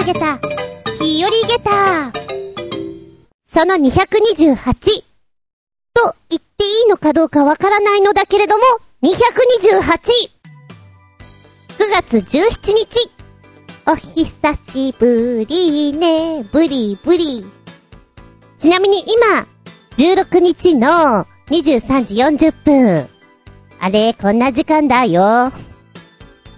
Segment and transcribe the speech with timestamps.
[0.00, 0.38] 上げた、
[0.98, 2.10] 日和ゲタ
[3.44, 5.04] その228
[5.92, 8.62] と言っていいのかどうかわからないのだけれども、
[9.02, 9.10] 228!
[11.78, 13.10] 9月17日
[13.86, 17.44] お久しぶりね、ブリブリ。
[18.56, 19.46] ちなみに今、
[19.96, 22.14] 16日の23時
[22.48, 23.08] 40分。
[23.78, 25.52] あれ、こんな時間だよ。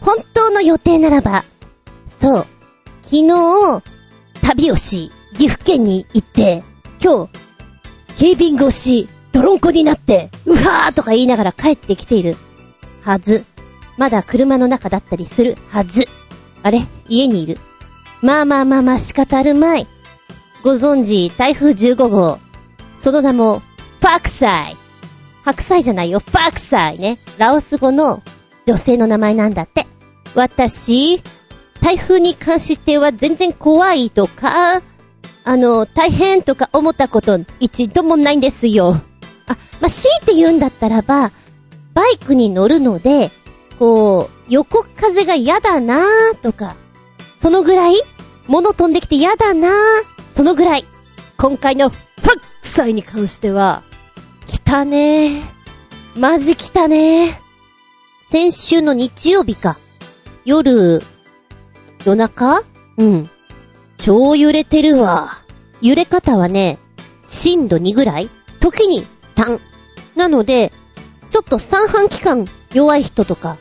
[0.00, 1.44] 本当の予定ならば、
[2.20, 2.46] そう、
[3.12, 3.82] 昨日、
[4.40, 6.64] 旅をし、岐阜県に行って、
[6.98, 7.32] 今日、
[8.16, 12.36] 警備員越し、泥んこになって、うわーとか言いながら帰ってきている。
[13.02, 13.44] はず。
[13.98, 16.08] まだ車の中だったりするはず。
[16.62, 16.86] あれ？
[17.06, 17.58] 家にいる。
[18.22, 19.86] まあまあまあまあ仕方あるまい。
[20.64, 22.38] ご存知、台風15号。
[22.96, 23.60] その名も、
[24.00, 24.76] ファクサイ。
[25.44, 27.18] 白菜じゃないよ、ファクサイね。
[27.36, 28.22] ラオス語の
[28.64, 29.86] 女性の名前なんだって。
[30.34, 31.22] 私、
[31.82, 34.80] 台風に関しては全然怖いとか、
[35.44, 39.00] あの、大変とか思ったこと一度もないんですよ。
[39.46, 41.32] あ、まあ、強いて言うんだったらば、
[41.92, 43.32] バイクに乗るので、
[43.80, 46.76] こう、横風が嫌だなーとか、
[47.36, 47.96] そのぐらい
[48.46, 49.72] 物飛んできて嫌だなー、
[50.32, 50.86] そのぐらい。
[51.36, 53.82] 今回のファックサイに関しては、
[54.46, 56.20] 来たねー。
[56.20, 58.30] マジ来たねー。
[58.30, 59.76] 先週の日曜日か。
[60.44, 61.02] 夜、
[62.04, 62.62] 夜中？
[62.96, 63.30] うん。
[63.96, 65.38] 超揺れてるわ。
[65.80, 66.78] 揺れ方はね、
[67.24, 68.30] 震度2ぐらい？
[68.60, 69.60] 時に3。
[70.16, 70.72] なので、
[71.30, 73.56] ちょっと三半期間弱い人とか、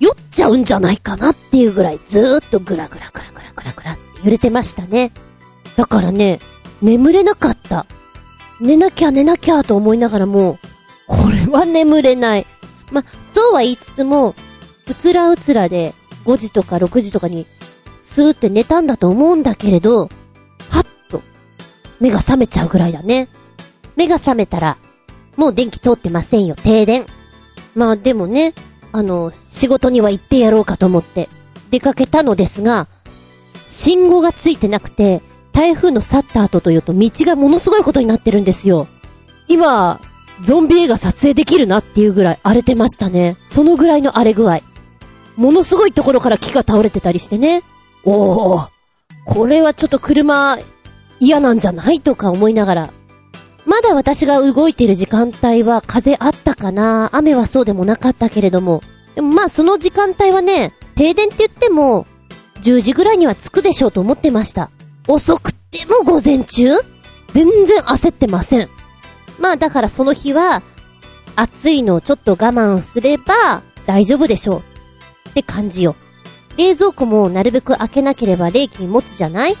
[0.00, 5.12] 酔っちゃうんじゃないかなっていうぐらいずーっとぐらぐらぐらぐらぐらぐらって揺れてましたね。
[5.76, 6.40] だからね、
[6.80, 7.86] 眠れなかった。
[8.60, 10.58] 寝なきゃ寝なきゃと思いながらも、
[11.06, 12.46] これは眠れない。
[12.90, 14.34] ま、そうは言いつつも、
[14.88, 17.46] うつらうつらで5時とか6時とかに
[18.04, 20.10] スーって寝たんだと思うんだけれど、
[20.68, 21.22] はっと
[22.00, 23.30] 目が覚めちゃうぐらいだね。
[23.96, 24.76] 目が覚めたら、
[25.36, 27.06] もう電気通ってませんよ、停電。
[27.74, 28.52] まあでもね、
[28.92, 31.30] あの、仕事には行ってやろうかと思って
[31.70, 32.88] 出かけたのですが、
[33.68, 38.86] 信号がついてなくて、台風の去った後というと道がものすごいことになってるんですよ。
[39.48, 39.98] 今、
[40.42, 43.38] ゾンビ映画撮影できるなっていうぐらい荒れてましたね。
[43.46, 44.60] そのぐらいの荒れ具合。
[45.36, 47.62] ものすごいところから木が倒れてたりしてね。
[48.04, 48.68] おー、
[49.26, 50.58] これはちょっと車
[51.20, 52.92] 嫌なんじゃないとか思いながら。
[53.66, 58.82] まだ私が動いてる時間帯は風あったかな雨はそうでもなかったけれども。
[59.14, 62.06] でもまあその時間帯はね、停電って言っても、
[62.60, 64.70] 10時ぐらいには着くでしょうと思ってました。
[65.08, 66.68] 遅くても午前中？
[67.32, 68.68] 全然焦ってません。
[69.40, 70.62] まあだからその日は、
[71.36, 74.62] 暑いのをちょっと我慢すれば大丈夫でしょ
[75.26, 75.28] う。
[75.30, 75.96] って感じよ。
[76.56, 79.56] 冷蔵庫もなるべく開けなければ冷気に持つじゃない？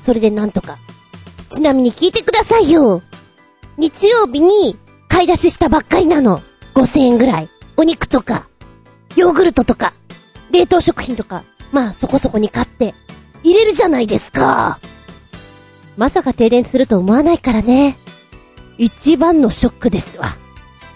[0.00, 0.78] それでなんとか。
[1.48, 3.02] ちなみに聞いてくださいよ。
[3.76, 4.78] 日曜日に
[5.08, 6.42] 買い出ししたばっかりなの。
[6.74, 7.48] 5000円ぐらい。
[7.76, 8.48] お肉とか、
[9.16, 9.94] ヨーグルトとか、
[10.50, 12.94] 冷凍食品とか、まあそこそこに買って、
[13.42, 14.78] 入れるじゃないですか。
[15.96, 17.96] まさか停電すると思わないからね。
[18.78, 20.36] 一番のショックですわ。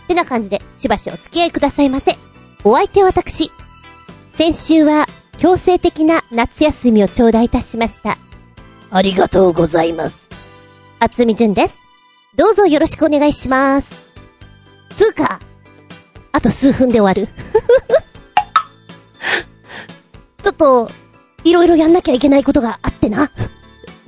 [0.09, 2.17] てな感じで、しばしお付き合いくださいませ。
[2.65, 3.53] お相手は私。
[4.35, 5.07] 先週は
[5.39, 8.19] 強制的な夏休みを頂戴いたしました。
[8.91, 10.27] ありがとうございます。
[10.99, 11.79] あつみじゅんです。
[12.35, 13.91] どうぞよろしくお願いします。
[14.97, 15.39] つうか、
[16.33, 17.29] あと数分で終わる。
[20.43, 20.91] ちょっと、
[21.45, 23.31] いろいろやんなきゃいけないことがあってな。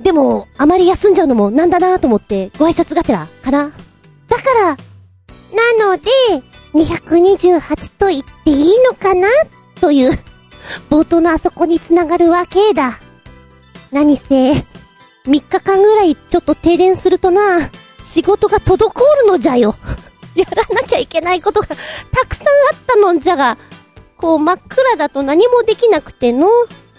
[0.01, 3.71] でも、あまり休んじゃうのもなんだなと思ってご挨拶がてら、かな。
[4.27, 4.77] だから、
[5.79, 6.11] なので、
[6.73, 9.29] 228と言っていいのかな？
[9.79, 10.30] という
[10.89, 12.99] 冒頭のあそこに繋がるわけだ。
[13.91, 14.63] 何せ、3
[15.25, 17.69] 日間ぐらいちょっと停電するとな、
[18.01, 18.77] 仕事が滞
[19.23, 19.75] るのじゃよ。
[20.35, 21.75] やらなきゃいけないことがた
[22.27, 23.57] くさんあったのんじゃが、
[24.17, 26.47] こう真っ暗だと何もできなくての、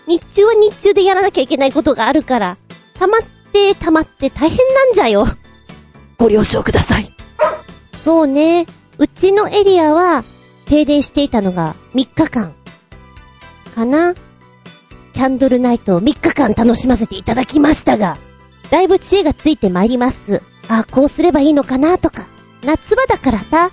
[0.06, 2.58] 日中は日中でやらなきゃいけないことがあるから、
[2.94, 3.20] 溜まっ
[3.52, 5.26] て溜まって大変なんじゃよ。
[6.18, 7.14] ご了承ください。
[8.04, 8.66] そうね。
[8.98, 10.22] うちのエリアは
[10.66, 12.54] 停電していたのが3日間。
[13.74, 14.14] かな？
[15.12, 18.16] キャンドルナイトを3日間楽しませていただきましたが、
[18.70, 20.42] だいぶ知恵がついてまいります。
[20.68, 22.26] あ、こうすればいいのかなとか。
[22.64, 23.70] 夏場だからさ、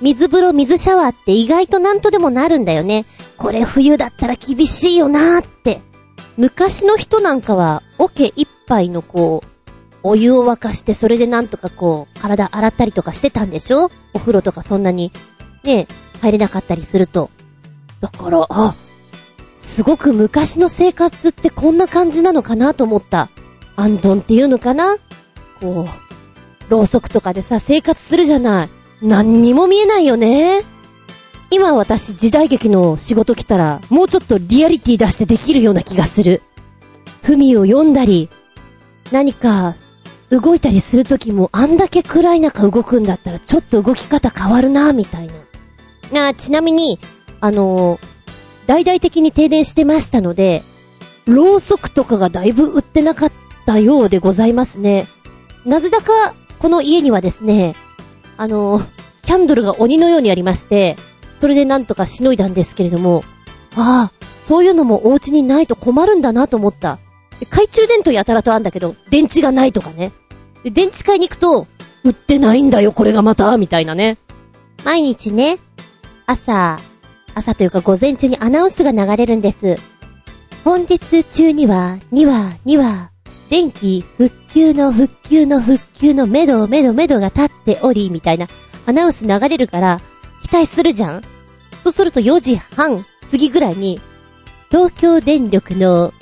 [0.00, 3.06] 水風呂水シャワーって意外となんとでもなるんだよね。
[3.38, 5.80] これ冬だったら厳しいよなーって。
[6.36, 9.48] 昔の人なんかは、桶一杯のこう、
[10.02, 13.90] お湯を沸かしてそれでなんとかこう、体洗ったりとかしてたんでしょ？
[14.12, 15.12] お風呂とかそんなに、
[15.62, 15.86] ね、
[16.20, 17.30] 入れなかったりすると。
[18.00, 18.74] だから、あ、
[19.56, 23.30] すごく昔の生活ってこんな感じなのかなと思った。
[23.76, 24.96] アンドンっていうのかな？
[25.60, 25.88] こ
[26.68, 28.68] う、ろうそくとかでさ、生活するじゃない。
[29.02, 30.62] 何にも見えないよね。
[31.50, 36.42] 今私時代劇の仕事来たら、もうちょっとリアリティ出してできるような気がする。
[37.22, 38.28] 文を読んだり、
[39.12, 39.76] 何か
[40.30, 45.30] 動いたりするときもあんだけ暗い中動くんだったらちょっと動き方変わるな、みたい
[46.12, 46.28] な。
[46.28, 46.98] あちなみに、
[47.40, 48.13] あのー
[48.66, 50.62] 大々的に停電してましたので、
[51.26, 53.32] ろうそくとかがだいぶ売ってなかっ
[53.66, 55.06] たようでございますね。
[55.64, 57.74] なぜだか、この家にはですね、
[58.36, 58.80] あの
[59.24, 60.96] キャンドルが鬼のようにありまして、
[61.40, 63.24] それでなんとかしのいだんですけれども、
[63.76, 66.98] ああ、そういうのもお家にないと困るんだなと思った。
[67.40, 70.12] 懐中電灯やたらとあんだけど、電池がないとかね。
[70.62, 71.66] で、電池買いに行くと、
[72.04, 74.18] 売ってないんだよ、これがまた、みたいなね。
[74.84, 75.58] 毎日ね、
[76.26, 76.78] 朝、
[77.34, 79.78] 朝というか午前中にアナウンスが流れるんです。
[80.64, 83.10] 本日中には、には、には、
[83.50, 88.48] 電気復旧の復旧の復旧のめどめどめどが立っており、みたいな
[88.86, 90.00] アナウンス流れるから、
[90.42, 91.22] 期待するじゃん
[91.82, 94.00] そうすると4時半過ぎぐらいに、
[94.70, 96.14] 東京電力の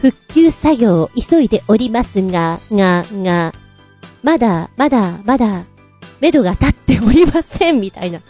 [0.00, 3.52] 復旧作業を急いでおりますが、が、が、
[4.22, 5.64] まだ、まだ、まだ、
[6.20, 8.20] 目処が立っておりません、みたいな。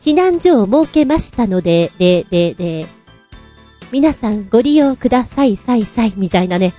[0.00, 2.86] 避難所を設けましたので、で、で、で、
[3.92, 6.74] 皆さんご利用ください、さい、さい、みたいなね。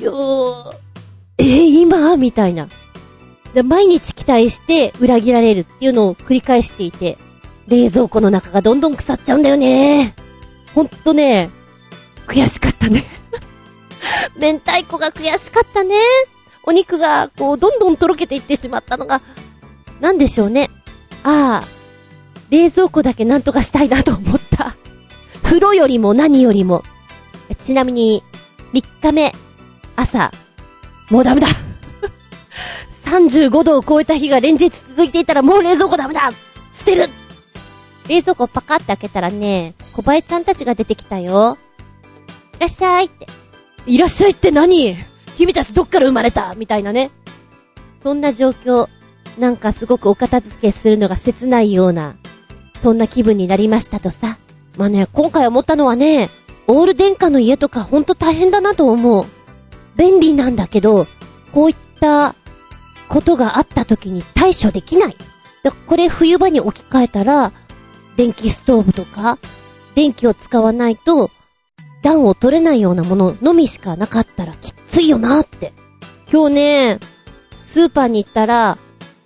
[0.00, 0.76] よー、
[1.38, 2.16] えー今？
[2.16, 2.68] みたいな。
[3.64, 7.18] 毎日期待して裏切られるっていうのを繰り返していて、
[7.68, 10.14] 冷蔵庫の中がどんどん腐っちゃうんだよね。
[10.74, 11.50] ほんとね、
[12.26, 13.04] 悔しかったね。
[14.36, 15.94] 明太子が悔しかったね。
[16.64, 19.22] お肉が、こう、どんどんとろけていってしまったのが、
[20.00, 20.70] なんでしょうね。
[21.22, 21.75] ああ、
[22.50, 24.76] 冷蔵庫だけなんとかしたいなと思った。
[25.42, 26.82] 風呂よりも何よりも。
[27.60, 28.22] ちなみに、
[28.72, 29.32] 3日目、
[29.94, 30.30] 朝、
[31.10, 31.46] もうダメだ
[33.06, 36.32] !35 度を超えた日が連日続いていたらもう冷蔵庫ダメだ
[36.72, 37.08] 捨てる
[38.08, 41.58] 冷蔵庫パカって開けたらね、小林ちゃんたちが出てきたよ。
[42.56, 43.26] いらっしゃいって。
[43.86, 44.96] いらっしゃいって何？
[45.36, 46.54] 君たちどっから生まれた？
[46.56, 47.10] みたいなね。
[48.02, 48.88] そんな状況、
[49.38, 52.16] なんかすごくお片付けするのが切ないような、
[52.80, 54.38] そんな気分になりましたとさ。
[54.76, 56.28] まあね、今回思ったのはね、
[56.66, 59.26] オール電化の家とかほんと大変だなと思う。
[59.96, 61.06] 便利なんだけど、
[61.52, 62.34] こういった
[63.08, 65.16] ことがあった時に対処できない。
[65.62, 67.52] だこれ冬場に置き換えたら、
[68.16, 69.38] 電気ストーブとか、
[69.94, 71.30] 電気を使わないと、
[72.02, 75.72] 暖を取れないようなもののみしかなかったらきついよなって。
[76.30, 77.00] 今日ね、
[77.58, 78.78] スーパーに行ったら、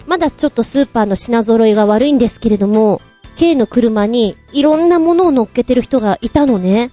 [0.07, 3.01] まだちょっとスーパーの品揃いが悪いんですけれども、
[3.41, 6.91] K の車にいろんなものを乗っけてる人がいたのね。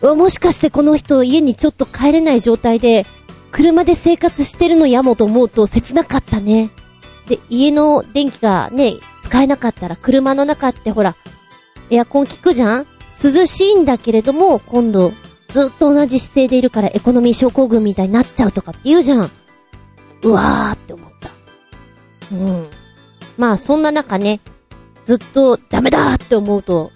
[0.00, 3.04] もしかしてこの人家にちょっと帰れない状態で、
[3.50, 6.70] 車で生活してるのやもと思うと切なかったね。
[7.26, 11.16] で、家の電気がね、使えなかったら車の中ってほら、
[11.90, 12.86] エアコン効くじゃん？
[13.20, 15.12] 涼しいんだけれども、今度、
[15.48, 19.30] ずっと同じ姿勢でいるからエコノミー症候群みたいになっちゃうとかって言うじゃん。
[20.22, 21.30] うわーって思った。
[22.36, 22.70] うん。
[23.36, 24.38] まあそんな中ね、
[25.08, 26.92] ずっとダメだって思うと、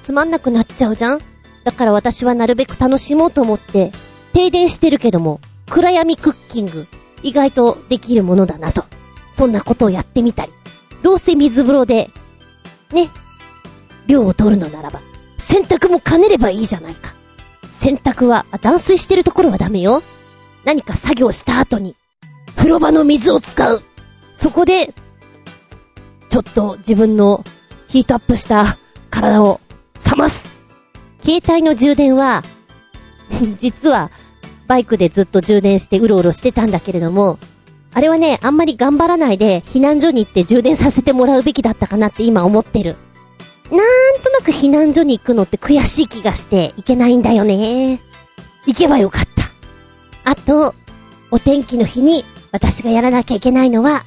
[0.00, 1.20] つまんなくなっちゃうじゃん？
[1.64, 3.90] だから私はなるべく楽しもうと思って、
[4.32, 6.86] 停電してるけども、暗闇クッキング、
[7.24, 8.84] 意外とできるものだなと。
[9.32, 10.52] そんなことをやってみたり。
[11.02, 12.12] どうせ水風呂で、
[12.92, 13.10] ね、
[14.06, 15.00] 量を取るのならば、
[15.36, 17.12] 洗濯も兼ねればいいじゃないか。
[17.68, 20.04] 洗濯は、あ断水してるところはダメよ。
[20.62, 21.96] 何か作業した後に、
[22.54, 23.82] 風呂場の水を使う。
[24.32, 24.94] そこで、
[26.28, 27.44] ちょっと自分の
[27.88, 28.78] ヒートアップした
[29.10, 29.60] 体を
[29.94, 30.52] 冷ます。
[31.20, 32.42] 携帯の充電は、
[33.58, 34.10] 実は、
[34.66, 37.38] バイクでずっと充電してうろうろしてたんだけれども、
[37.94, 42.96] あれはね、あんまり頑張らないで避難所に行って充電させてもらうべきだったかなって今思ってる。
[43.70, 48.00] なんとなく避難所に行くのって悔しい気がしていけないんだよね。
[48.66, 49.24] 行けばよかっ
[50.24, 50.30] た。
[50.30, 50.74] あと、
[51.30, 54.04] お天気の日に私がやらなきゃいけないのは、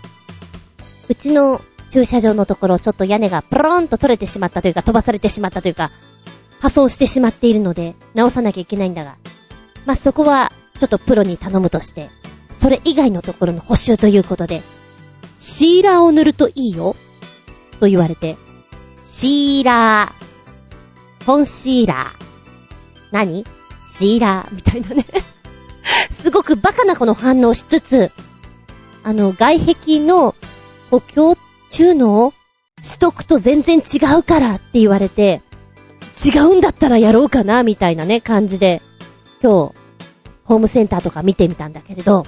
[1.10, 5.91] うちの駐車場のところちょっと屋根がプローンと取れてしまったというか飛ばされてしまったというか、
[6.60, 9.17] 破損してしまっているので直さなきゃいけないんだが。
[9.86, 12.10] まあ、そこはちょっとプロに頼むとして、
[12.51, 14.62] それ以外のところの補修ということで、
[15.38, 16.95] シーラーを塗るといいよ、
[17.79, 18.38] と言われて、
[19.03, 22.25] シーラー、本シーラー、
[23.12, 23.45] 何？
[23.89, 25.05] シーラー、みたいなね。
[26.10, 28.12] すごくバカな子の反応しつつ、
[29.03, 30.36] あの、外壁の
[30.89, 31.36] 補強
[31.72, 32.34] 中の
[32.82, 35.42] しとくと全然違うからって言われて、
[36.25, 38.82] 違うんだったらやろうかな、みたいなね、感じで、
[39.42, 39.75] 今日、
[40.44, 42.25] ホームセンターとか見てみたんだけれど、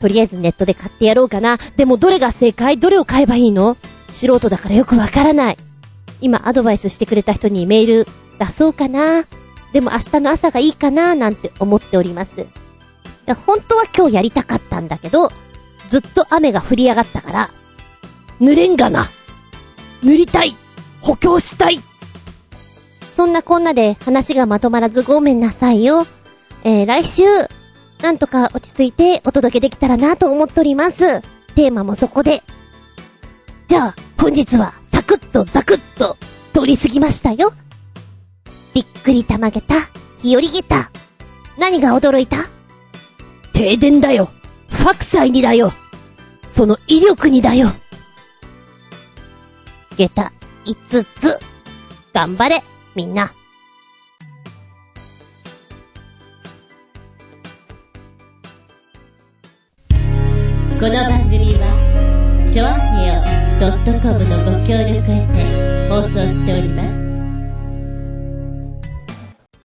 [0.00, 1.58] とりあえずネットで買ってやろうかな。
[1.76, 2.76] でもどれが正解？
[2.76, 3.76] どれを買えばいいの？
[4.08, 5.56] 素人だからよくわからない。
[6.20, 8.06] 今アドバイスしてくれた人にメール
[8.40, 9.24] 出そうかな。
[9.72, 12.46] でも明日の朝がいいかな、なんて思っております。
[13.46, 15.30] 本当は今日やりたかったんだけど、
[15.88, 17.50] ずっと雨が降り上がったから、
[18.42, 19.08] 濡れんがな。
[20.02, 20.56] 塗りたい。
[21.00, 21.80] 補強したい。
[23.10, 26.08] そんなこんなで話がまとまらずごめんなさいよ。
[26.64, 27.22] えー、来週、
[28.02, 31.20] なんとか落ち着いてお届けできたらなと思っております。
[31.54, 32.42] テーマもそこで。
[33.68, 36.16] じゃあ、本日は、サクッとザクッと、
[36.52, 37.52] 通り過ぎましたよ。
[38.74, 39.74] びっくりたまげた、
[40.16, 40.90] 日和げた。
[41.58, 42.48] 何が驚いた？
[43.52, 44.30] 停電だよ。
[44.68, 45.72] ファクサイにだよ。
[46.48, 47.68] その威力にだよ。
[50.02, 50.32] げた、
[50.64, 50.74] 5
[51.20, 51.38] つ。
[52.12, 52.60] 頑張れ、
[52.96, 53.32] みんな。
[60.80, 63.22] この番組は、ちょあへよ
[64.02, 67.01] .com のご協力へて放送しております。